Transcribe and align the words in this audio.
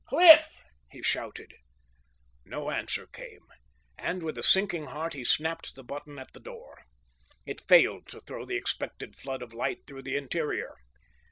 Cliff!" 0.07 0.51
he 0.89 1.03
shouted. 1.03 1.53
No 2.43 2.71
answer 2.71 3.05
came, 3.05 3.45
and 3.99 4.23
with 4.23 4.35
a 4.35 4.41
sinking 4.41 4.85
heart 4.87 5.13
he 5.13 5.23
snapped 5.23 5.75
the 5.75 5.83
button 5.83 6.17
at 6.17 6.33
the 6.33 6.39
door. 6.39 6.81
It 7.45 7.67
failed 7.67 8.07
to 8.07 8.21
throw 8.21 8.43
the 8.47 8.57
expected 8.57 9.15
flood 9.15 9.43
of 9.43 9.53
light 9.53 9.81
through 9.85 10.01
the 10.01 10.17
interior. 10.17 10.73